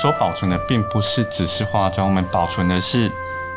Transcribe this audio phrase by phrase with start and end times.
[0.00, 3.10] 所保存的并不是只是花砖，我们保存的是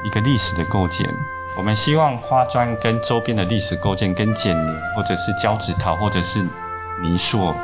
[0.04, 1.10] 一个历史的构件。
[1.56, 6.46] 我们希望花砖跟周边的历史构件、跟剪黏，或者是交趾陶，或者是
[7.02, 7.56] 泥塑，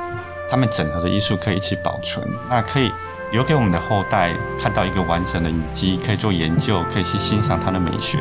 [0.50, 2.90] 它们整合的艺术可以一起保存，那可以
[3.34, 8.18] 留给我们的后代看到一个完整的遗迹，可以做研究，可以去欣赏它的美学。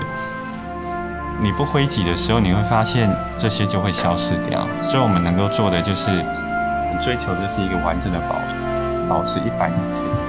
[1.41, 4.67] 你不挥击的时候，你会发现这些就会消失掉。
[4.83, 6.11] 所以我们能够做的就是
[7.01, 10.18] 追求的是一个完整的保存，保持一百年前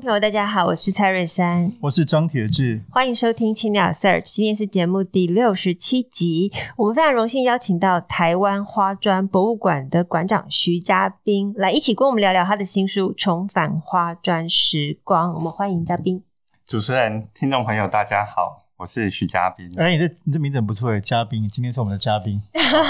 [0.00, 16.24] 众朋友，大家好，我是蔡瑞珊，我是张铁志，欢迎收听青鸟 Search，今天是节目第六十七集，我们非常荣幸邀请到台湾花砖博物馆的馆长徐嘉宾来一起跟我们聊聊他的新书《重返花砖时光》，我们欢迎嘉宾。
[16.66, 19.70] 主持人、听众朋友，大家好，我是徐嘉宾。
[19.76, 22.40] 哎，你这你这名字很不错哎，嘉宾，今天是我们的嘉宾，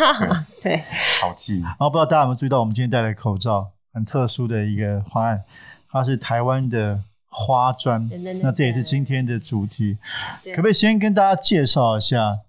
[0.62, 0.84] 对，
[1.20, 1.58] 好记。
[1.60, 5.42] 然后不知道大家有没有注意到，我们今天戴的口罩，很特殊的一个方案。
[5.92, 8.08] 它是台湾的花砖，
[8.42, 9.98] 那这也是今天的主题。
[10.44, 12.40] 可不可以先跟大家介绍一下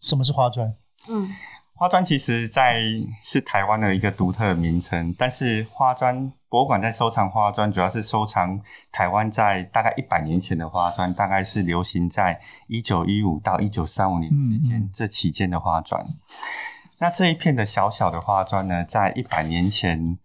[0.00, 0.72] 什么是花砖？
[1.08, 1.28] 嗯，
[1.74, 2.80] 花砖其实在
[3.22, 8.60] 是台湾的一个独特的名称，但是花砖博物馆在收藏花砖，主要是收藏
[8.92, 16.06] 台湾在大概一百年前的花砖，大概是流行在一九一五到一九三五年之间嗯嗯这期间的花砖。
[16.98, 20.18] 那这一片的小小的花砖呢，在一百年前。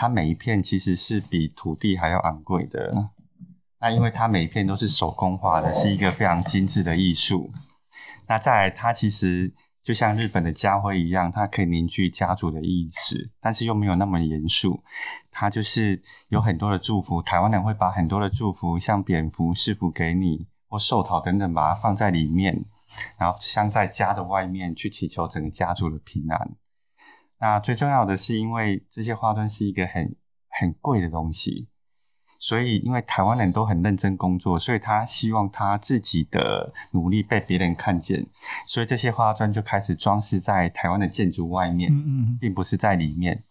[0.00, 3.10] 它每一片其实是比土地还要昂贵的，
[3.80, 7.50] 那因为它每一片都是手工画的，是一个非常精致的艺术。
[8.28, 14.84] 那再来，它其实就像日本的家徽一样，它可以凝聚家族的意识，但是又没有那么严肃。
[15.32, 22.64] 它就是有很多的祝福，台湾人会把很多的祝福，像蝙蝠赐福给你或寿桃等等，把它放在里面，
[23.18, 26.52] 然后镶在家的外面，去祈求整个家族的平安。
[27.40, 30.16] 那最重要的是，因为这些花砖是一个很
[30.48, 31.68] 很贵的东西，
[32.40, 38.26] 所以因为台湾人都很认真工作，所以他希望他自己的努力被别人看见，
[38.66, 41.92] 所以这些花砖就开始装饰在台湾的建筑外面，
[42.40, 43.44] 并不是在里面，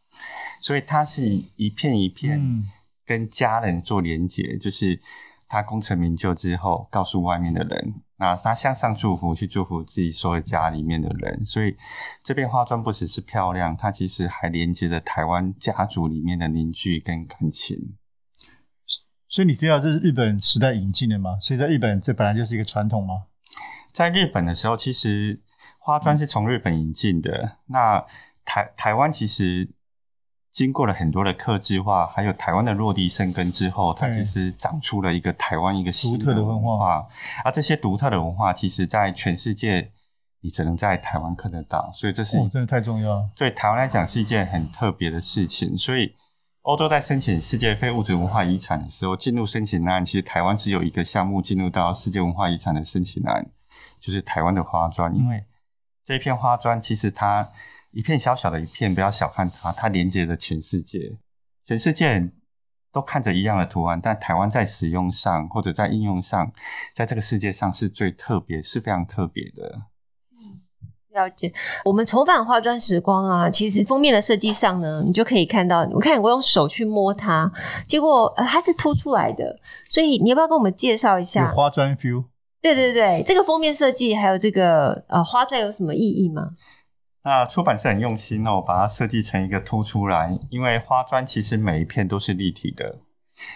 [0.60, 1.24] 所以它是
[1.56, 2.66] 一片一片
[3.06, 5.00] 跟家人做连接，就是
[5.48, 7.94] 他功成名就之后，告诉外面的人。
[8.20, 11.76] 那他向上祝福，去祝福自己所有家里面的人，所以
[12.24, 17.96] 这边花砖不只是漂亮，它其实还连接着台湾家族里面的凝聚跟感情。
[19.30, 21.38] 所以你知道这是日本时代引进的吗？
[21.40, 23.26] 所以在日本这本来就是一个传统吗？
[23.92, 25.42] 在日本的时候，其实
[25.80, 27.32] 花砖是从日本引进的。
[27.32, 28.06] 嗯、那
[28.46, 29.70] 台台湾其实。
[30.58, 37.08] 经过了很多的客制化，还有台湾的落地生根之后，它其实长出了一个台湾一个新的文化。
[37.46, 39.92] 而这些独特的文化，其实在全世界
[40.42, 43.24] 你只能在台湾看得到，所以这是、哦、真的太重要。
[43.36, 45.78] 对台湾来讲是一件很特别的事情。
[45.78, 46.16] 所以
[46.64, 53.46] 欧洲在申请世界非物质文化遗产的时候，进入申请案，其实台湾只有一个项目进入到世界文化遗产的申请案，
[54.00, 55.44] 就是台湾的花砖，因为
[56.04, 57.48] 这一片花砖其实它。
[57.92, 61.18] 一片小小的一片，不要小看它，它连接着全世界，
[61.66, 62.30] 全世界
[62.92, 66.52] 都看着一样的图案，但台湾在使用上或者在应用上，
[66.96, 69.82] 在这个世界上是最特别，是非常特别的。
[70.32, 70.60] 嗯，
[71.12, 71.54] 了解。
[71.86, 77.52] 我们重返花砖时光啊，其实封面的设计上呢，你就可以看到，我看我用手去摸它，
[77.88, 79.60] 结果呃它是凸出来的，
[79.90, 82.26] 所以你要不要跟我们介绍一下花砖 feel？
[82.60, 86.50] 对对对，这个封面设计还有这个呃花砖有什么意义吗？
[87.28, 93.00] 那出版社很用心哦，把它设计成一个凸出来，因为花砖其实每一片都是立体的，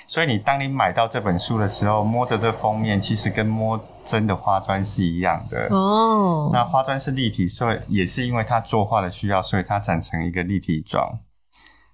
[0.06, 6.50] 所以你当你买到这本书的时候，摸着这封面，其实跟摸真的花砖是一样的哦。
[6.51, 11.19] 那花砖是立体，所以也是因为它作画的需要，所以它展成一个立体状。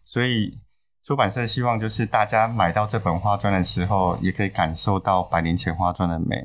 [0.03, 0.57] 所以
[1.06, 6.44] 出版社希望就是大家买到这本花砖的时候，也可以感受到百年前花砖的美。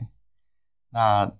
[0.90, 1.32] 那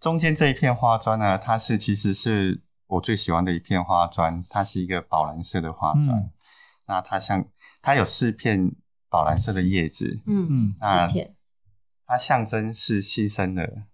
[0.00, 2.62] 中间这一片花砖呢，它是其实是。
[2.92, 6.08] 我最喜欢的一片花砖，它是一个宝蓝色的花砖。
[6.10, 6.30] 嗯、
[6.86, 7.42] 那它像，
[7.80, 8.70] 它有四片
[9.08, 10.20] 宝蓝色的叶子。
[10.26, 11.08] 嗯嗯，那
[12.06, 13.84] 它象征是新生的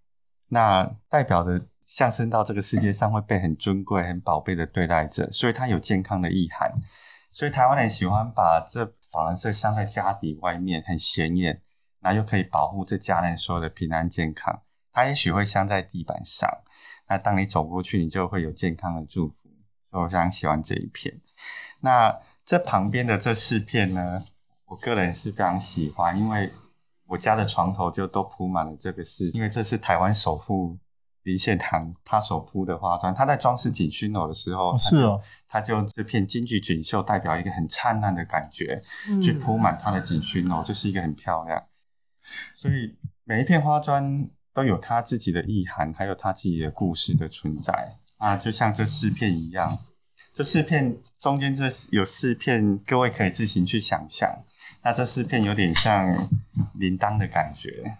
[0.48, 6.72] 那代表的象征到这个世界上会被很尊贵、很宝贝的对待着，所以它有健康的意涵。
[7.30, 11.62] 所以台湾人喜欢把这宝蓝色镶在家底外面，很显眼，
[12.00, 14.62] 那又可以保护这家人所有的平安健康。
[14.92, 16.50] 它也许会镶在地板上，
[17.08, 19.34] 那当你走过去，你就会有健康的祝福。
[19.90, 21.18] 所以我非常喜欢这一片。
[21.80, 22.14] 那
[22.44, 24.22] 这旁边的这四片呢，
[24.66, 26.52] 我个人是非常喜欢，因为
[27.06, 30.78] 我家的床头就都铺满了这个是，因为这是台湾首富
[31.22, 33.14] 林献堂他所铺的花砖。
[33.14, 35.18] 他在装饰锦薰楼的时候，是哦，
[35.48, 38.78] 他就这片金桔锦绣代表一个很灿烂的感觉，
[39.08, 41.64] 嗯、去铺满他的锦薰楼，这是一个很漂亮。
[42.54, 44.28] 所以每一片花砖
[44.58, 49.78] 都有他自己的意涵，还有他自己的故事的存在啊，就像这四片一样，
[50.32, 54.28] 这四片中间这有四片，各位可以自行去想象。
[54.82, 56.28] 那这四片有点像
[56.74, 57.98] 铃铛的感觉，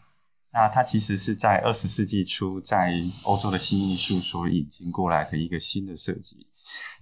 [0.50, 6.48] 那它其实是在二十世纪初在欧洲的新艺术所引进过来的一个新的设计，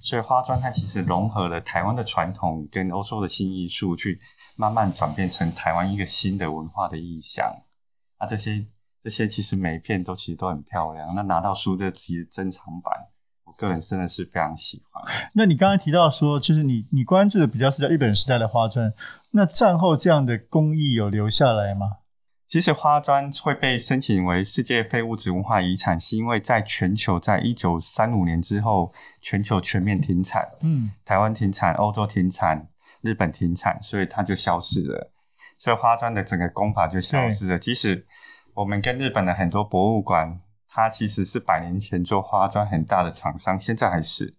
[0.01, 4.21] 所以花砖它其实融合了台湾的传统跟欧洲的新艺术，去
[4.55, 7.63] 慢慢转变成台湾一个新的文化的意象。
[8.21, 8.67] 那这些
[9.07, 11.15] 这些其实每一片都其实都很漂亮。
[11.15, 12.93] 那拿到书这其实珍藏版。
[13.45, 15.01] 我个人真的是非常喜欢。
[15.33, 18.93] 那你刚才提到说，就是你你关注的比较是在日本时代的花砖，
[19.31, 21.99] 那战后这样的工艺有留下来吗？
[22.49, 32.67] 其实花砖会被申请为世界非物质文化遗产，是因为在全球在一九三五年之后，全球全面停产，嗯，台湾停产，欧洲停产，
[33.03, 35.13] 日本停产，所以它就消失了，
[35.57, 37.57] 所以花砖的整个工法就消失了。
[37.57, 38.05] 即使
[38.57, 40.41] 我们跟日本的很多博物馆。
[40.69, 44.35] 它其实是百年前做花砖很大的厂商，现在还是，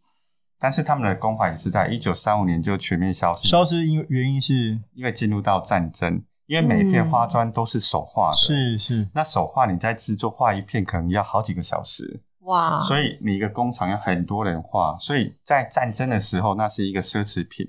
[0.60, 3.48] 但是他们的工法也是在一九三五年就全面消失。
[3.48, 9.10] 消失因原因是因为进入到战争，因为每一片花砖都是手画的，是是。
[9.16, 12.78] 那手画你在制作画一片可能要好几个小时，哇！
[12.82, 17.68] 所以你一个工厂要很多人画，所以在战争的时候那是一个奢侈品，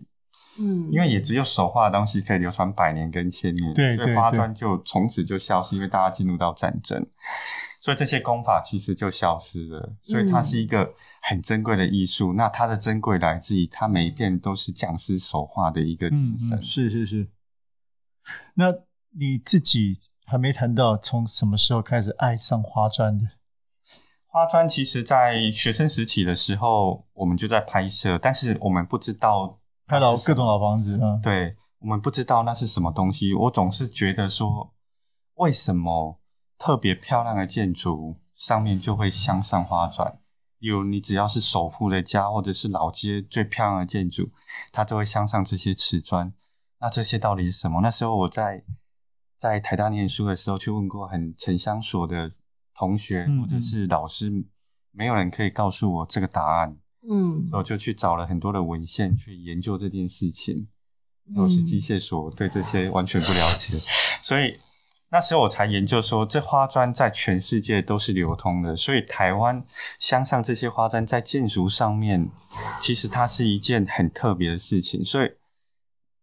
[0.59, 7.07] 嗯，因为也只有手画的东西可以流传百年跟千年，对，所以花砖就从此就消失，因为大家进入到战争。
[7.81, 12.33] 所以这些功法其实就消失了，所以它是一个很珍贵的艺术。
[12.33, 16.59] 嗯、那它的珍贵来自于它每一片都是匠师手画的一个精神。
[16.59, 17.29] 嗯嗯，是是是。
[18.55, 18.73] 那
[19.17, 19.97] 你自己
[20.27, 23.25] 还没谈到从什么时候开始爱上花砖的？
[24.27, 29.59] 花砖其实，在学生时期的时候，我们就在拍摄，但是我们不知道
[29.89, 30.97] 拍老各种老房子。
[31.03, 33.35] 嗯，对，我们不知道那是什么东西。
[33.35, 34.73] 我总是觉得说，
[35.35, 36.21] 为什么？
[36.61, 40.19] 特别漂亮的建筑上面就会镶上花砖，
[40.59, 44.33] 有你只要是首富的家或者是老街最漂亮的建筑，
[44.73, 46.35] 它都会镶上这些瓷砖。
[46.81, 47.81] 那这些到底是什么？
[47.81, 48.65] 那时候我在
[49.39, 52.33] 在台大念书的时候，去问过很城乡所的
[52.75, 54.45] 同学或者是老师，嗯嗯，
[54.91, 56.77] 没有人可以告诉我这个答案。
[57.11, 60.69] 嗯，我就去找了很多的文献去研究这件事情。
[61.37, 63.77] 我是机械所，对这些完全不了解，
[64.23, 64.59] 所以。
[65.11, 69.65] 那时候我才研究说，这花砖在全世界都是流通的，所以台湾
[69.99, 72.31] 镶上这些花砖在建筑上面，
[72.79, 75.03] 其实它是一件很特别的事情。
[75.03, 75.31] 所以，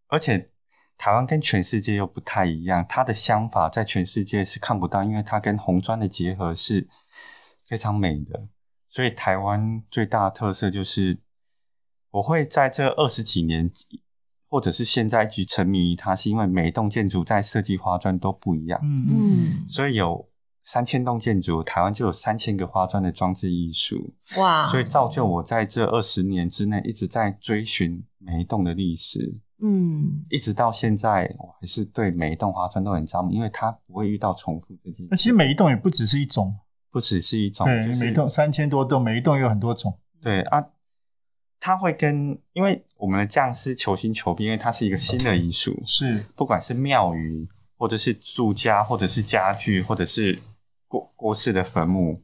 [0.05, 0.51] 而且
[0.99, 6.87] 台湾跟全世界又不太一样，它的镶法在全世界是看不到，因为它跟红砖的结合是
[7.67, 8.47] 非常美的。
[8.95, 11.19] 所以台湾最大的特色就是，
[12.11, 13.69] 我会在这二十几年。
[14.47, 18.79] 或者是现在去沉迷于它，是因为每一栋建筑在设计花砖都不一样。
[18.83, 20.29] 嗯嗯，所以有
[20.63, 24.13] 三千栋建筑，台湾就有三千个花砖的装置艺术。
[24.37, 24.63] 哇！
[24.63, 29.39] 所以造就我在这二十年之内一直在追寻每一栋的历史。
[29.61, 35.07] 嗯，一直到现在，我还是对每一栋花砖都很着迷，因为它不会遇到重复这件事。
[35.11, 36.55] 那其实每一栋也不只是一种，
[36.95, 37.67] 不只是一种。
[37.67, 39.99] 对，就是、每一栋三千多栋，每一栋有很多种。
[40.21, 40.65] 对啊。
[41.59, 50.39] 它会跟，因为我们的匠师求新求变，因为它是一个新的艺术， 是不管是庙宇，或者是住家，或者是家具，或者是
[50.87, 52.21] 过过世的坟墓，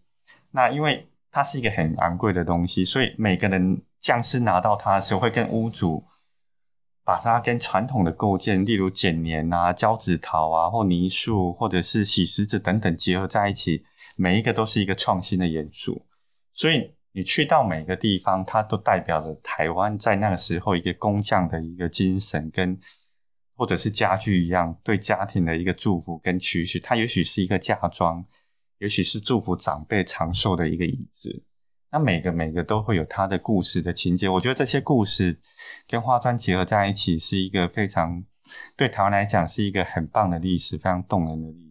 [0.51, 6.05] 那因为它是一个很昂贵的东西，所以每个人匠师拿到它的时候，会跟屋主
[7.03, 13.83] 把它跟传统的构件，例如剪黏啊、胶纸陶啊，或泥塑，或者是洗石子等等结合在一起，
[14.21, 16.05] 每一个都是一个创新的元素，
[16.53, 16.93] 所以。
[17.13, 22.79] 你去到每个地方，它都代表着台湾在那个时候一个工匠的一个精神，跟
[23.53, 26.79] 或者是家具一样对家庭的一个祝福跟期许。
[26.79, 28.25] 它也许是一个嫁妆，
[28.77, 31.43] 也许是祝福长辈长寿的一个椅子。
[31.91, 34.29] 那每个每个都会有它的故事的情节。
[34.29, 35.37] 我觉得这些故事
[35.89, 38.23] 跟花砖结合在一起，是一个非常
[38.77, 41.69] 对台湾来讲是一个很棒的历史，非常动人的历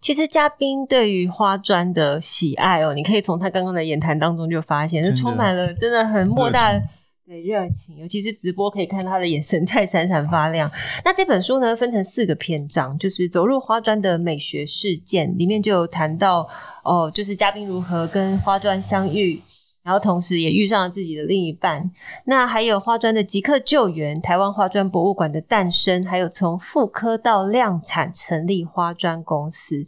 [0.00, 6.82] 其实嘉宾对于花砖的喜爱哦，你可以从他刚刚的言谈当中就发现，是充满了真的很莫大的
[7.26, 10.70] 对热情，尤其是直播可以看到他的眼神在闪闪发亮。
[11.04, 16.46] 那这本书呢，分成四个篇章，就是走入花砖的美学事件，里面就有谈到
[16.84, 19.40] 哦，就是嘉宾如何跟花砖相遇。
[19.84, 21.90] 然后同时也遇上了自己的另一半，
[22.24, 29.86] 那还有花砖的即刻救援，台湾花砖博物馆的诞生，还有从复刻到量产成立花砖公司。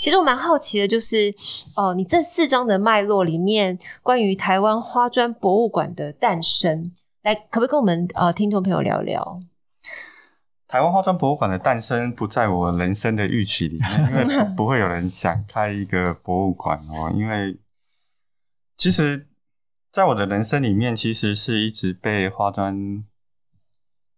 [0.00, 1.32] 其实我蛮好奇的，就是
[1.76, 6.90] 哦，你这四章的脉络里面，关于台湾花砖博物馆的诞生，
[7.22, 9.40] 来可不可以跟我们呃听众朋友聊聊？
[10.66, 17.56] 台湾花砖博物馆的诞生不在我人生的预期里面，因为不会有人想开一个博物馆哦，因为
[18.76, 19.24] 其实。
[19.96, 23.02] 在我的人生里面，其实是一直被花砖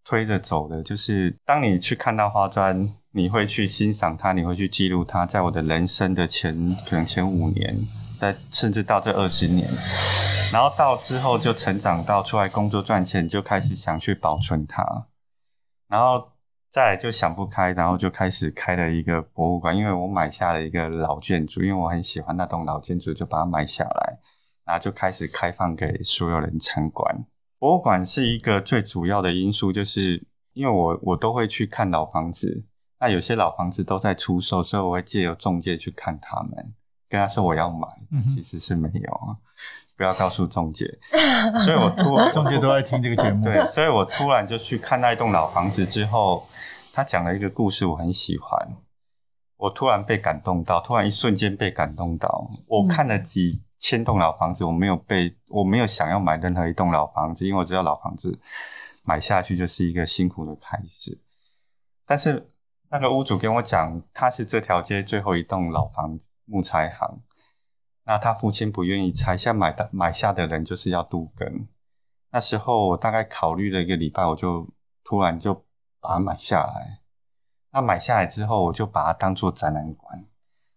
[0.05, 0.83] 推着走的。
[0.83, 5.25] 就是当你去看到花砖，你会去欣赏它，你会去记录它。
[5.25, 7.79] 在我的人生的前可能前五年，
[8.19, 9.71] 在甚至到这二十年，
[10.53, 15.07] 然后到之后就成长到出来工作赚钱，就开始想去保存它，
[15.87, 16.33] 然后
[16.73, 19.77] 再来就想不开，然后就开始开了一个博物馆。
[19.77, 24.08] 因为我买下了一个老建筑，因为我很喜欢那栋老建筑，就把它买下来。
[24.69, 27.25] 然后就开始开放给所有人参观。
[27.59, 30.23] 博物馆是一个最主要的因素，就是
[30.53, 32.67] 因为我我都会去看老房子，
[33.01, 36.75] 那有些老房子都在出售，所以我会借由中介去看他们，
[37.09, 37.89] 跟他说我要买，
[38.35, 39.41] 其实是没有啊，
[39.97, 40.99] 不要告诉中介。
[41.65, 46.47] 所以我突然中介都在听这个节目， 对，所以我突然就去看那一栋老房子之后，
[46.93, 48.77] 他讲了一个故事，我很喜欢，
[49.57, 53.63] 我突然被感动到，突然一瞬间被感动到，我看了几。
[53.79, 58.39] 千栋老房子，我没有被，我没有想要买任何一栋老房子，因为我知道老房子
[59.05, 61.21] 买下去就是一个辛苦的开始。
[62.05, 62.51] 但是
[62.91, 67.21] 那个屋主跟我讲，他是这条街最后一栋老房子，木材行。
[68.05, 71.69] 那他父亲不愿意拆下，买的买下的人就是要都更。
[72.33, 74.69] 那时候我大概考虑了一个礼拜，我就
[75.05, 75.55] 突然就
[76.01, 76.99] 把它买下来。
[77.71, 80.25] 那买下来之后，我就把它当做展览馆。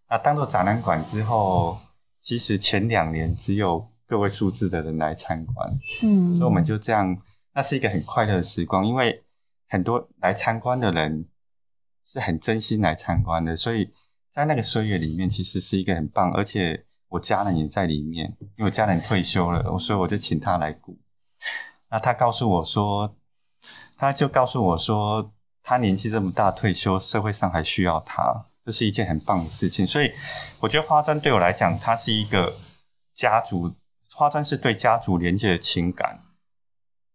[0.08, 1.78] 那当做展览馆之后。
[2.22, 7.20] 其实前两年只有个位数字的人来参观，嗯，所以我们就这样，
[7.52, 9.24] 那是一个很快乐的时光，因为
[9.68, 11.26] 很多来参观的人
[12.06, 13.90] 是很真心来参观的，所以
[14.30, 20.96] 在那个岁月里面，其实是一个很棒，而且我家人也在里面，因为我家人退休了，所以我就请他来顾。
[21.90, 23.16] 那他告诉我说，
[23.96, 28.46] 他就告诉我说，他年纪这么大退休，社会上还需要他。
[28.64, 30.12] 这是一件很棒的事情，所以
[30.60, 32.56] 我觉得花砖对我来讲，它是一个
[33.14, 33.74] 家族。
[34.14, 36.20] 花砖是对家族连接的情感，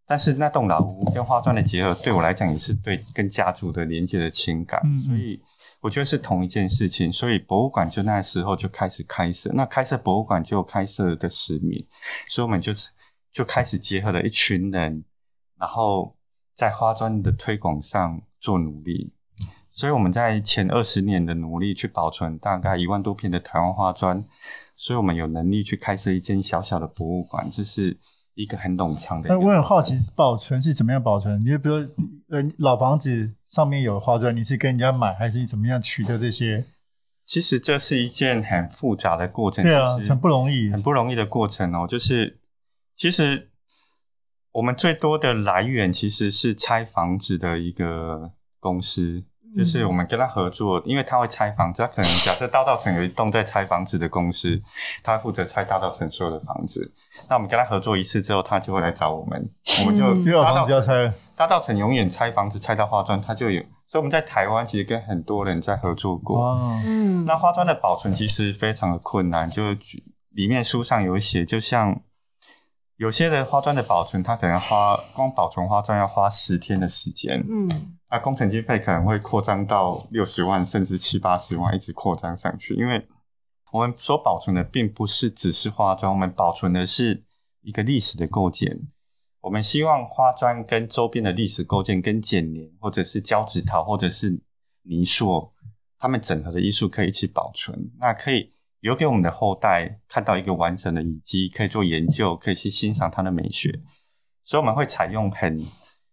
[0.08, 4.82] 但是那栋老屋跟花砖的结合，对我来讲也是对跟家族的连接的情感。
[5.06, 5.40] 所以
[5.80, 7.14] 我觉得是同一件事情。
[7.14, 11.86] 所以博物馆就那时候就开始开设，那开设博物馆就有开设的使命，
[12.28, 12.74] 所以我们就
[13.32, 15.06] 就开始结合了一群人，
[15.60, 16.18] 然后
[16.56, 19.14] 在花砖的推广上做努力。
[19.78, 24.26] 所以我们在前二十年的努力去保存大概一万多片的台湾花砖，
[24.76, 27.96] 所以我们有能力去开设一间小小的博物馆，这是
[28.34, 29.40] 一个很冗长的。
[29.40, 31.40] 我很好奇，保存是怎么样保存？
[31.42, 31.92] 你就比如说，
[32.30, 36.66] 呃，老房子上面有花砖，你是跟人家买，还是你怎么样取得这些？
[37.28, 41.86] 其实这是一件很复杂的过程，对啊，很不容易，很不容易的过程哦。
[41.88, 42.40] 就是
[42.96, 43.52] 其实
[44.54, 49.24] 我们最多的来源其实是拆房子的一个公司。
[49.56, 54.62] 就是我们跟他合作，因为他会拆房子，他可能假设大道城有一栋在拆房子的公司，
[55.04, 56.92] 他会负责拆大道城所有的房子。
[57.30, 59.50] 那我们跟他合作一次之后，他就会来找我们，
[59.86, 60.04] 我们就
[60.44, 63.62] 大稻埕大道城永远拆房子拆到花砖，他就有。
[63.90, 66.60] 所以我们在台湾其实跟很多人在合作过。
[66.86, 69.72] 嗯，那花砖的保存其实非常的困难，就
[70.32, 71.98] 里面书上有写，就像
[72.98, 77.44] 有些的花砖的保存，它可能花光保存花砖要花十天的时间。
[77.48, 77.98] 嗯。
[78.10, 82.74] 那工程经费可能会扩张到六十万，甚至七八十万，一直扩张上去。
[82.74, 83.06] 因为
[83.72, 87.24] 我们所保存的并不是只是花砖，我们保存的是
[87.62, 88.88] 一个历史的构建。
[89.42, 94.42] 我们希望花砖跟周边的历史构建、跟剪黏，或者是胶纸陶，或者是
[94.84, 95.54] 泥塑，
[96.00, 97.92] 它们整合的艺术可以一起保存。
[98.00, 98.54] 那可以
[98.88, 103.82] 留给我们的后代看到一个完整的遗迹，可以做研究，可以去欣赏它的美学。
[104.44, 105.66] 所以我们会采用很。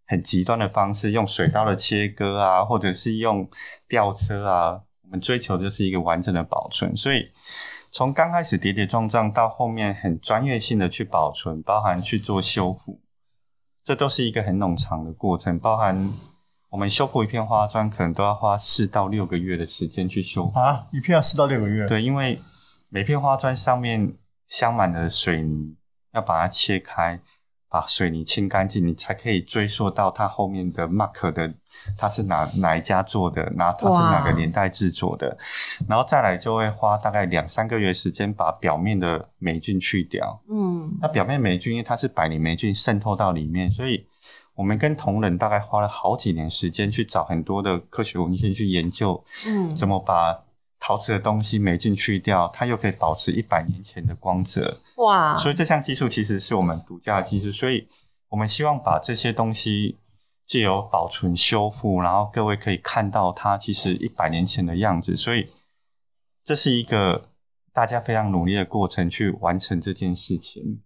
[0.06, 3.48] 很极端的方式，用水刀的切割啊，或者是用
[3.88, 6.94] 吊车啊，我们追求就是一个完整的保存。
[6.94, 7.30] 所以
[7.90, 13.00] 从刚开始跌跌撞撞，到后面很专业性的去保存，包含去做修复，
[13.82, 15.58] 这都是一个很冗长的过程。
[15.58, 16.12] 包含
[16.68, 21.88] 我们修复一片花砖可能都要花四到六个月的时间去修复啊，一片要四到六个月。
[21.88, 22.38] 对，因为
[22.94, 24.14] 每片花砖上面
[24.46, 25.74] 镶满了水泥，
[26.12, 27.20] 要把它切开。
[27.68, 31.52] 把水泥清干净，你才可以追溯到它后面的 mark 的，
[31.98, 35.36] 它是哪哪一家做的，然后它是哪个年代制作的，
[35.88, 40.40] 然后再来就会花大概两三个月时间把表面的霉菌去掉。
[40.48, 44.06] 嗯，那表面霉菌因为它是百年霉菌渗透到里面，所以
[44.54, 50.43] 我们跟同仁大概花了好几年时间去找很多的科学文献去研究，嗯，怎么把。
[50.86, 54.82] 陶瓷的东西霉菌去掉，它又可以保持一百年前的光泽。
[54.96, 55.34] 哇！
[55.34, 57.88] 所以这项技术其实是我们独家的技术，所以
[58.28, 59.96] 我们希望把这些东西
[60.44, 65.16] 借由保存、修复，然后各位可以看到它其实一百年前的样子。
[65.16, 65.48] 所以
[66.44, 67.30] 这是一个
[67.72, 70.82] 大家非常努力的过程去完成这件事情。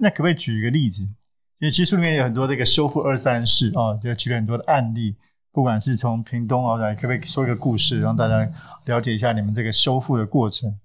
[0.00, 1.02] 那可不可以举一个例子？
[1.02, 5.14] 因为其实书里面有很多这个修复二三事啊，就举了很多的案例。
[5.52, 8.48] 不管是从屏东而来，可不可以说一个故事，让大家
[8.86, 10.78] 了解一下你们这个修复的过程？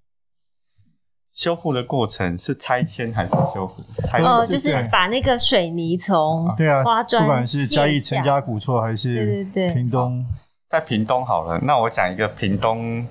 [1.31, 3.83] 修复的过程是拆迁还是修复？
[4.03, 10.25] 拆哦，就是把那个水泥从对啊花砖，不管是嘉义陈家古厝还是对对对屏东，
[10.67, 11.59] 在屏东好了。
[11.59, 13.07] 那我讲一个屏东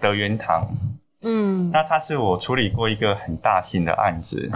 [0.00, 0.66] 德元堂，
[1.22, 4.48] 嗯，那它是我处理过一个很大型的案子，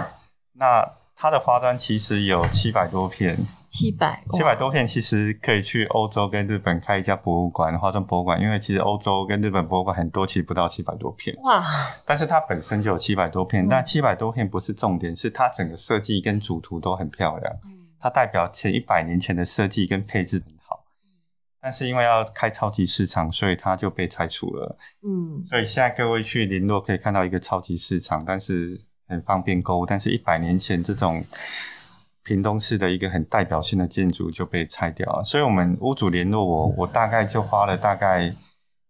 [0.53, 0.89] 那
[1.21, 3.37] 它的花砖其实有七百多片。
[3.67, 8.41] 七百七百多片，其实可以去欧洲跟日本开一家博物馆，花砖博物馆。
[8.41, 11.37] 因为其实欧洲跟日本博物馆很多，其实不到七百多片。
[11.43, 11.67] 哇！
[12.07, 17.53] 但是它本身就有七百多片，嗯、但七百多片不是重点，是它整个设计跟主图都很漂亮。
[17.65, 20.85] 嗯、它代表前一百年前的设计跟配置很好。
[21.61, 24.79] 但是因为要开超级市场，所以它就被拆除了。
[25.03, 25.45] 嗯。
[25.45, 29.87] 所以现在各位去麟洛可以看到一个超级市场，但是很方便购物。
[29.87, 31.25] 但是一百年前这种。
[32.25, 38.37] 屏东市的一个很代表性的建筑就被拆掉了，所以我们屋主联络我，我大概就花了大概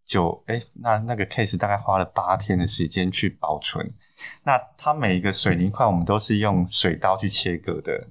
[0.04, 3.94] 九哎，那那个 case 大概花了八天的时间去保存。
[4.42, 8.08] 那它每一个水泥块，我们都是用水刀去切割的。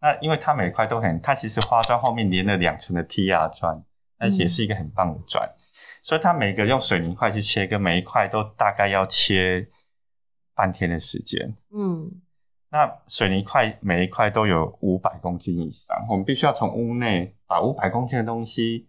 [0.00, 3.82] 那因为它每一块都很，它其实花砖后面连了两层的 TR 砖，
[4.20, 5.44] 而且是一个很棒的砖，
[6.04, 9.66] 所以它每一个用水泥块去切割，每一块都大概要切
[10.54, 11.54] 半天的时间。
[11.74, 12.10] 嗯。
[12.70, 18.88] 那水泥块每一块都有五百公斤以上，我们必须要从屋内把五百公斤的东西，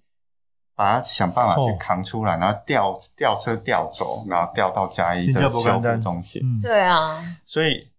[0.74, 5.62] 把它想办法去扛出来，哦、然后吊吊车吊走，然后吊到嘉义的修复
[6.02, 6.42] 中心。
[6.42, 7.90] 嗯、对啊，所以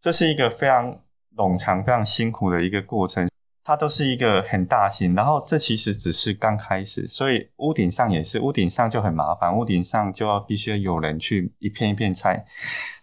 [0.00, 0.98] 这是一个非常
[1.36, 3.28] 冗长、非常辛苦的一个过程。
[3.66, 12.44] 它都是一个很大型，然后这其实只是刚开始，所以屋顶上也是，屋顶上就很麻烦，屋顶上就要必须要有人去一片一片拆。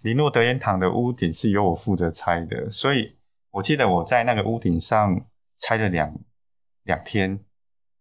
[0.04, 3.15] 林诺德元堂的屋顶是由我负责拆的，所以
[3.50, 5.19] 我记得我在那个屋顶上
[5.58, 6.13] 拆了两
[6.84, 7.39] 两天，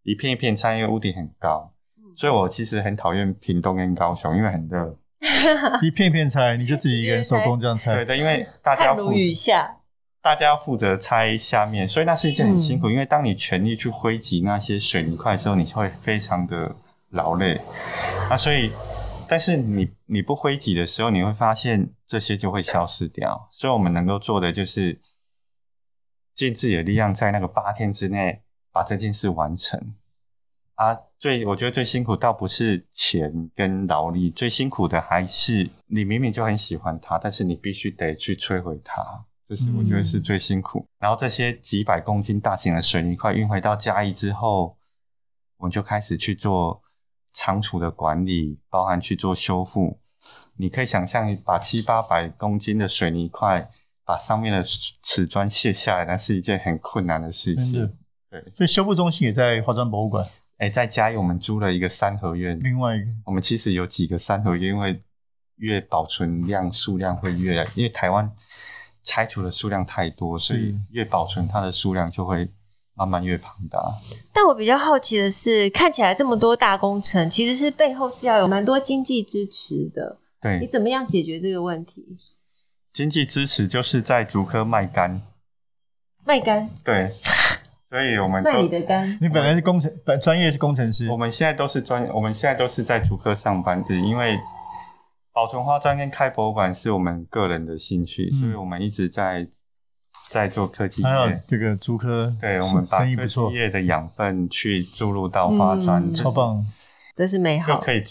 [0.02, 1.72] 一片一片拆，因为屋顶很高，
[2.14, 4.98] 所以我其实很讨厌屏东跟高雄，因为很热，
[5.80, 9.16] 一片一片拆，你就自己一个人手工这样拆， 对对，因为大家要负责。
[10.22, 12.90] 大家要负责拆下面，所以那是一件很辛苦。
[12.90, 16.76] 嗯、因为当你全力去挥击那些水泥块的时候，你会非常的
[17.10, 17.58] 劳累。
[18.28, 18.70] 啊，所以，
[19.26, 23.48] 但是你你不挥击的时候，你会发现这些就会消失掉。
[23.50, 25.00] 所以我们能够做的就是
[26.34, 29.94] 尽自己的力量，在那个八天之内把这件事完成。
[30.74, 39.24] 啊，最我觉得最辛苦倒不是钱跟劳力，最辛苦的还是你明明就很喜欢它，但是你必须得去摧毁它。
[39.50, 40.78] 这是我觉得是最辛苦。
[40.78, 44.78] 嗯、然后这些几百公斤大型的水泥块运回到嘉义之后，
[45.56, 46.80] 我们就开始去做
[47.32, 49.98] 仓储的管理，包含去做修复。
[50.56, 53.68] 你可以想象，把七八百公斤的水泥块，
[54.04, 54.62] 把上面的
[55.02, 57.72] 瓷砖卸下来，那是一件很困难的事情。
[57.72, 57.92] 真的，
[58.30, 58.52] 对。
[58.54, 60.24] 所以修复中心也在花砖博物馆。
[60.58, 62.56] 哎，在嘉义我们租了一个三合院。
[62.60, 65.02] 另外一个，我们其实有几个三合院，因为
[65.56, 68.32] 越保存量数量会越来，因为台湾。
[69.02, 72.48] 拆除的数量太多，所以越保存它的数量就会
[72.94, 73.80] 慢慢越庞大。
[74.32, 80.18] 但我比较好奇的是，看起来这么多大工程，其实是背后是要有蛮多经济支持的。
[80.40, 82.04] 对，你怎么样解决这个问题？
[82.92, 85.22] 经济支持就是在竹科卖干，
[86.24, 86.68] 卖干。
[86.84, 87.08] 对，
[87.88, 89.18] 所以我们卖你的干。
[89.20, 91.10] 你本来是工程，本专业是工程师。
[91.10, 94.38] 我们现在都是专，我们现在都是在竹科上班，是因为。
[95.32, 99.46] 保存花砖跟开博物馆是我们个人的兴趣，嗯、所以我们一直在
[100.28, 101.08] 在做科技业。
[101.08, 106.64] 还有这个竹科，对，我们把科技业的养分去注入到花砖，嗯、超棒，
[107.14, 107.74] 这是美好。
[107.74, 108.02] 就可以，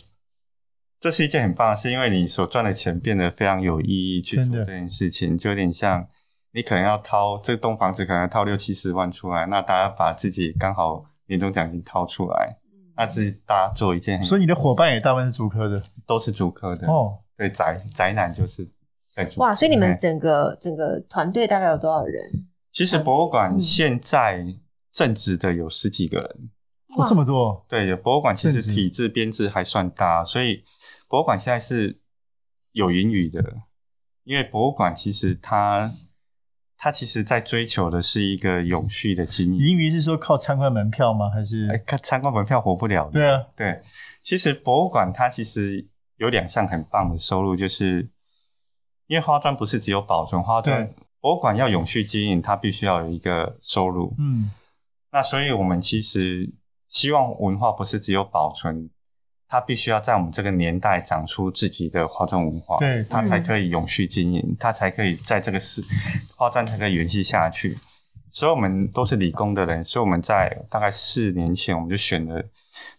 [0.99, 6.07] 这是一件很棒的事，因为你所赚的钱变得非常有意义去做这件事情，就有点像
[6.53, 11.05] 你可能要掏这栋房子，可能要掏六七十万出来，那大家把自己刚好。
[11.29, 12.57] 年终奖金掏出来，
[12.99, 14.21] 那是大家做一件。
[14.21, 17.17] 所以你的伙伴也大部分是主科的，都是主科的哦。
[17.37, 18.69] 对，宅宅男就是
[19.15, 19.41] 在竹科。
[19.41, 22.47] 哇，所以你们整个整个团队大概有多少人？
[22.73, 24.45] 其实博物馆现在
[24.91, 26.49] 正职的有十几个人。
[26.97, 27.65] 哇，这么多！
[27.69, 30.63] 对，博物馆其实体制编制还算大，所以
[31.07, 32.01] 博物馆现在是
[32.73, 33.41] 有盈余的。
[34.25, 35.89] 因为博物馆其实它
[36.79, 39.59] 它其实在追求的是一个永续的经营。
[39.59, 41.29] 盈余是说靠参观门票吗？
[41.29, 41.67] 还是？
[41.85, 43.11] 看参观门票活不了的。
[43.11, 43.81] 对啊，对。
[44.23, 48.09] 其实博物馆它其实有两项很棒的收入，就是
[49.07, 54.15] 因为花砖不是只有保存花砖，博物馆要永续经营，它必须要有一个收入。
[54.17, 54.49] 嗯。
[55.11, 56.53] 那所以我们其实。
[56.91, 58.89] 希望文化不是只有保存，
[59.49, 65.83] 它必须要在我们这个年代长出自己的花砖文化，对，它才可以永续经营，它才可以在这个市
[66.37, 67.77] 花砖才可以延续下去。
[68.31, 72.41] 所以，我们都是理工的人，所以我们在大概四年前，我们就选了，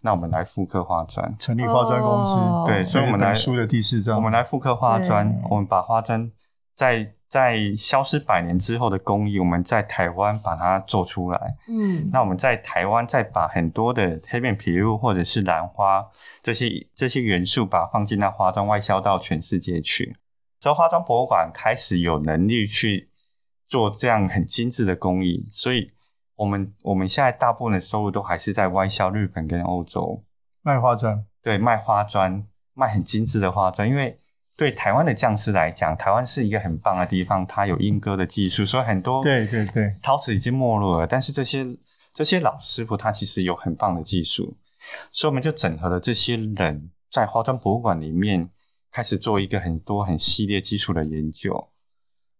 [0.00, 6.30] 那我们来复刻花砖，成立花砖公司，哦、对，所以我们来书的第四章，我们来复刻花砖，我们把花砖
[6.74, 7.14] 在。
[7.30, 11.56] 在消失百年之后的工艺，我们在台湾把它做出来。
[11.68, 16.04] 嗯，那我们在台湾再把很多的黑面琵鹭或者是兰花
[16.42, 20.16] 这些这些元素，把它放进那花砖，外销到全世界去。
[20.58, 23.08] 所以花砖博物馆开始有能力去
[23.68, 25.92] 做这样很精致的工艺，所以
[26.34, 30.24] 我们我们现在大部分的收入都还是在外销日本跟欧洲
[30.62, 31.24] 卖花砖。
[31.42, 34.19] 对，卖花砖，卖很精致的花砖，因为。
[34.60, 41.66] 对台湾的匠师来讲，台湾是一个很棒的地方，它有莺歌的技术，所以很多对对对陶瓷已经没落了，但是这些
[42.12, 44.54] 这些老师傅他其实有很棒的技术，
[45.10, 48.50] 所以我们就整合了这些人在花砖博物馆里面
[48.92, 51.68] 开始做一个很多很系列基础的研究。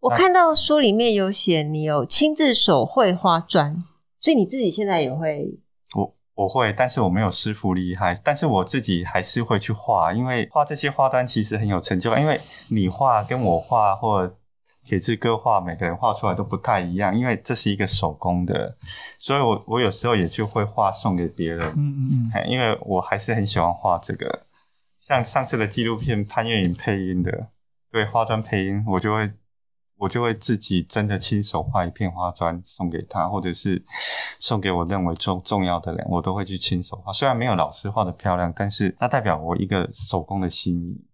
[0.01, 3.83] 我看到书里面有写你有亲自手绘花砖，
[4.19, 5.59] 所以你自己现在也会。
[6.41, 8.15] 我会，但是我没有师傅厉害。
[8.25, 12.21] 但是我自己还是会去画，因为画这些花砖其实很有成就感。
[12.21, 14.37] 因为你画跟我画，或
[14.85, 18.77] 铁志哥画，每个人画出来都不太一样，因为这是一个手工的。
[19.19, 21.69] 所以我我有时候也就会画送给别人。
[21.77, 22.51] 嗯嗯嗯。
[22.51, 24.47] 因为我还是很喜欢画这个，
[24.99, 27.49] 像上次的纪录片潘越云配音的，
[27.93, 29.31] 对花砖配音，我就会。
[30.01, 33.85] 我就会自己真的亲手画一片花砖送给他，或者是
[34.39, 37.13] 送给我认为重重要的人，我都会去亲手画。
[37.13, 41.05] 虽然没有老师画的漂亮，但是那代表我一个手工的心意。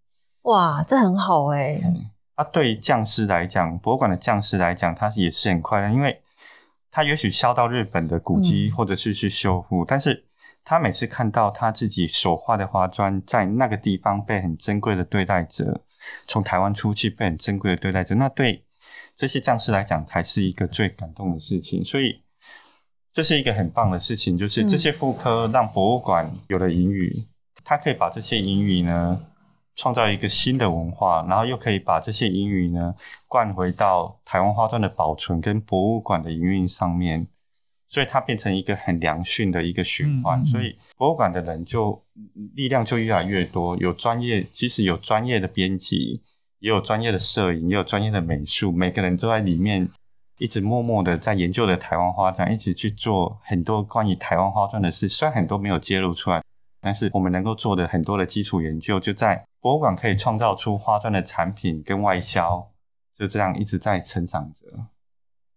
[0.43, 1.81] 哇，这很好哎、欸。
[1.83, 6.21] 嗯，那对于匠师来讲，博物馆的匠师来讲，他也是很快乐，因为
[6.89, 10.25] 他也许销到日本的古迹，或者是去修复，嗯、但是
[10.63, 15.81] 他每次看到他自己所画的花砖在那个地方被很珍贵的对待着，
[16.25, 18.63] 从台湾出去被很珍贵的对待着，那对。
[19.17, 22.21] 这些将士来讲，才是一个最感动的事情，所以
[23.11, 27.11] 这是一个很棒的事情，就是这些复刻让博物馆有了盈余，
[27.65, 29.19] 他可以把这些盈余呢
[29.75, 32.93] 创造一个新的文化，然后又可以把这些盈余呢
[33.27, 37.25] 灌回到台湾花砖的保存跟博物馆的营运上面，
[37.87, 42.05] 所以它变成一个很良性的一个循环，所以博物馆的人就
[42.53, 46.21] 力量就越来越多，有专业，即使有专业的编辑。
[46.59, 49.89] 也有专业的摄影，也有专业的美术，每个人都在里面
[50.39, 55.07] 一直默默的在研究着台湾花砖，一直去做很多关于台湾花砖的事。
[55.07, 56.41] 虽然很多没有揭露出来，
[56.81, 62.71] 但是我们能够做的很多的基础研究，就在博物馆可以创造出花砖的产品跟外销，
[63.17, 64.65] 就这样一直在成长着。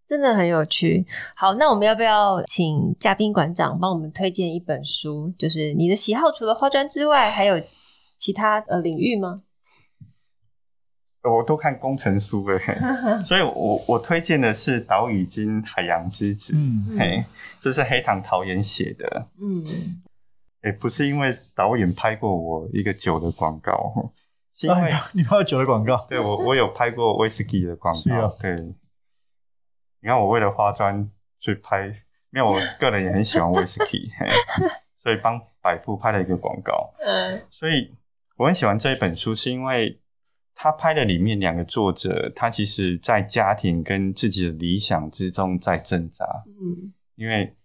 [0.07, 1.07] 真的很有趣。
[1.37, 5.33] 好，那我们要不要请嘉宾馆长帮我们推荐一本书？
[5.39, 7.61] 就是你的喜好除了花砖之外，还有
[8.19, 9.37] 其他呃领域吗？
[11.23, 12.59] 我都看工程书诶，
[13.23, 17.23] 所以我我推荐的是岛屿经海洋之子，嗯，嘿，
[17.61, 19.63] 这是黑糖桃园写的，嗯，
[20.63, 23.93] 诶，不是因为导演拍过我一个酒的广告，
[24.55, 28.53] 是因为、啊、你拍酒的广告，对我我有拍过威士忌的广告，是啊，对，
[30.01, 31.07] 你看我为了化妆
[31.39, 31.89] 去拍，
[32.33, 34.27] 因为我个人也很喜欢威士忌，嘿，
[34.97, 37.95] 所以帮百富拍了一个广告，嗯，所以
[38.39, 40.00] 我很喜欢这一本书，是因为。
[40.63, 46.27] 他拍的里面两个作者，他其实在家庭跟自己的理想之中在挣扎。
[46.47, 47.57] 嗯，因为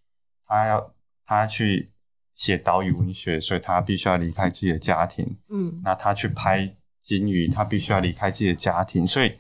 [0.45, 0.93] 他要
[1.25, 1.91] 他去
[2.35, 5.35] 写岛屿文学，所以他必须要离开自己的家庭。
[5.49, 9.05] 嗯，那他去拍金鱼，他必须要离开自己的家庭。
[9.05, 9.33] 所以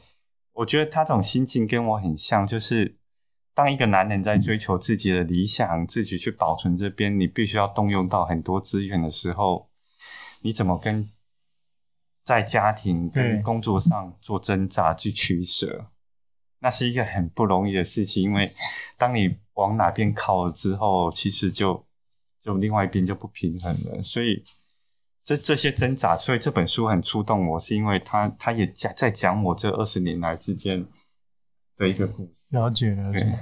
[0.51, 2.97] 我觉得他这种心境跟我很像，就是
[3.53, 9.69] 当一个男人在追求自己的理想，自己去保存这边，你必须要动用到很多资源的时候，
[10.41, 11.09] 你怎么跟？
[12.25, 15.85] 在家庭跟工作上做挣扎去取舍，
[16.59, 18.23] 那是一个很不容易的事情。
[18.23, 18.51] 因为
[18.97, 21.85] 当你往哪边靠了之后，其实就
[22.41, 24.01] 就另外一边就不平衡了。
[24.01, 24.43] 所以
[25.23, 30.85] 这这些挣扎，所以这本书很触动我，是因为他他也讲在讲我这二十年来之间
[31.77, 32.31] 的一个故事。
[32.49, 33.39] 了解了解，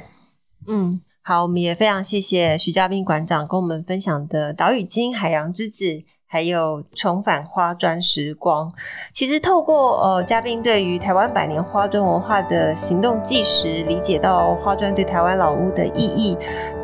[0.68, 1.02] 嗯。
[1.26, 5.86] 好，我们也非常谢谢徐嘉宾馆长跟我们分享的《岛屿鲸海洋之子》，
[6.34, 8.74] 还有重返花砖时光。
[9.12, 16.36] 其实透过呃嘉宾对于台湾百年花砖文化的行动纪实，理解到花砖对台湾老屋的意义，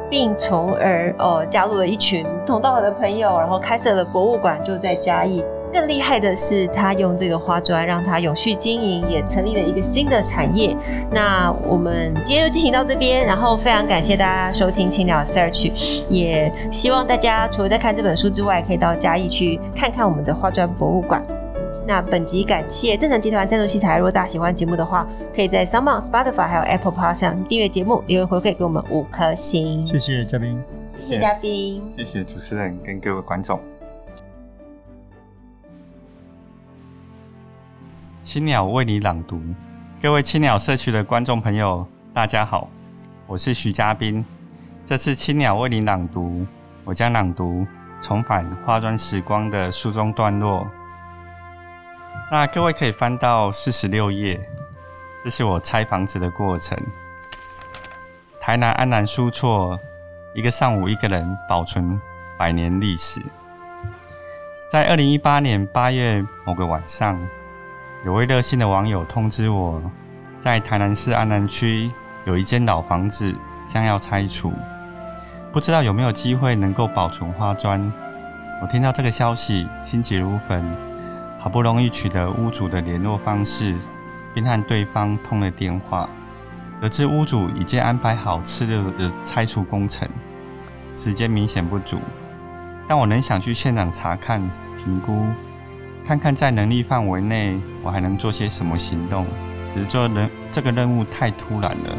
[0.08, 5.44] 并从而呃加入了一群同道合的朋友，然后开设了博物馆，就在嘉义。
[5.72, 10.76] 更厉害的是，他用这个花砖让它永续经营，也成立了一个新的产业。
[11.12, 15.72] 那我们今天就进行到这边，然后非常感谢大家收听青鸟 Search，
[16.10, 21.24] 也希望大家除了在看这本书之外，可以到嘉义去看看我们的花砖博物馆。
[21.88, 29.84] 那本集感谢正成集团赞助器材，如果大家喜欢节目的话，可以在 SoundOn Spotify 还有 Apple Podcast 上订阅节目，留言回馈给我们五颗星。
[29.84, 30.62] 谢谢嘉宾，
[31.00, 33.60] 谢谢嘉宾，谢谢主持人跟各位观众。
[38.30, 39.42] 青鸟为你朗读，
[40.00, 42.70] 各位青鸟社区的观众朋友，大家好，
[43.26, 44.24] 我是徐家彬。
[44.86, 46.46] 这次青鸟为你朗读，
[46.84, 47.62] 我将朗读
[48.00, 50.68] 《重返花砖时光》的书中段落。
[52.30, 54.40] 那各位可以翻到四十六页，
[55.24, 56.78] 这是我拆房子的过程。
[58.40, 59.76] 台南安南书厝，
[60.36, 62.00] 一个上午一个人保存
[62.38, 63.20] 百年历史。
[64.72, 67.20] 在二零一八年八月某个晚上。
[68.06, 69.82] 有位热心的网友通知我，
[70.40, 71.92] 在台南市安南区
[72.24, 73.36] 有一间老房子
[73.68, 74.54] 将要拆除，
[75.52, 77.92] 不知道有没有机会能够保存花砖。
[78.62, 80.64] 我听到这个消息，心急如焚，
[81.40, 83.76] 好不容易取得屋主的联络方式，
[84.34, 86.10] 并和对方通了电话，
[86.80, 90.08] 得知屋主已经安排好次日的拆除工程，
[90.96, 92.00] 时间明显不足，
[92.88, 94.42] 但我仍想去现场查看
[94.78, 95.26] 评估。
[96.06, 99.26] 看看在能力范围内，我还能做些什么行动。
[99.72, 101.96] 只是做人这个任务太突然了，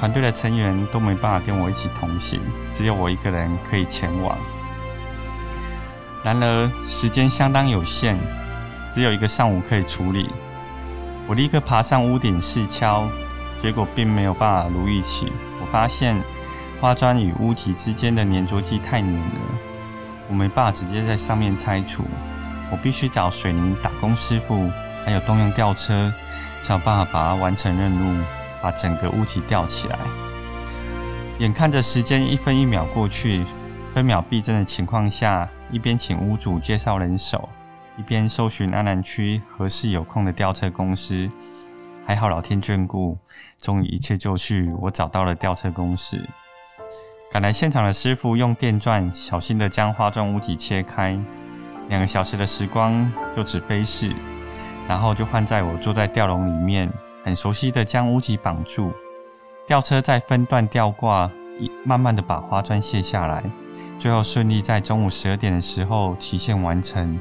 [0.00, 2.40] 团队的成员都没办法跟我一起同行，
[2.72, 4.36] 只有我一个人可以前往。
[6.24, 8.16] 然而时间相当有限，
[8.90, 10.30] 只有一个上午可以处理。
[11.28, 13.08] 我立刻爬上屋顶试敲，
[13.60, 15.30] 结果并没有办法如预期。
[15.60, 16.16] 我发现
[16.80, 19.30] 花砖与屋脊之间的粘着剂太黏了，
[20.28, 22.02] 我没办法直接在上面拆除。
[22.72, 24.68] 我必须找水泥打工师傅，
[25.04, 26.10] 还有动用吊车，
[26.62, 28.24] 才有办法把它完成任务，
[28.62, 29.98] 把整个屋脊吊起来。
[31.38, 33.44] 眼看着时间一分一秒过去，
[33.92, 37.46] 分秒必争的情况下，一边请屋主介绍人手，
[37.98, 41.30] 一边搜寻安南区合适有空的吊车公司。
[42.06, 43.18] 还好老天眷顾，
[43.58, 46.18] 终于一切就绪，我找到了吊车公司。
[47.30, 51.18] 赶来现场的师傅用电钻小心地将花砖屋脊切开。
[51.88, 54.14] 两个小时的时光就此飞逝，
[54.88, 56.90] 然后就换在我坐在吊笼里面，
[57.24, 58.92] 很熟悉的将屋脊绑住，
[59.66, 63.42] 吊车再分段吊挂，一慢慢的把花砖卸下来，
[63.98, 67.18] 最后顺利在中午十二点的时候期限完成，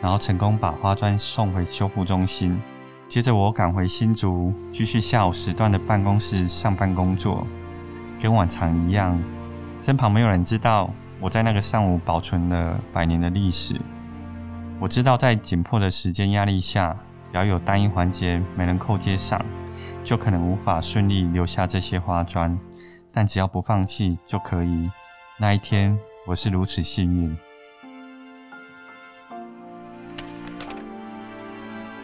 [0.00, 2.60] 然后成功把花砖送回修复中心。
[3.06, 7.46] 接着我赶回新竹，继续下午时段的办公室上班工作，
[8.20, 9.18] 跟往常一样，
[9.80, 13.80] 身旁没有人知道我在那个上午保存了百年的历史。
[14.80, 16.96] 我知道，在紧迫的时间压力下，
[17.32, 19.44] 只要有单一环节没能扣接上，
[20.04, 22.56] 就可能无法顺利留下这些花砖。
[23.12, 24.88] 但只要不放弃就可以。
[25.36, 27.36] 那一天，我是如此幸运。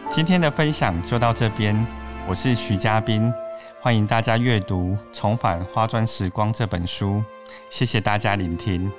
[0.09, 1.87] 今天的分享就到这边，
[2.27, 3.31] 我是徐家彬，
[3.79, 7.23] 欢迎大家阅读《重返花砖时光》这本书。
[7.69, 8.91] 谢谢大家聆听。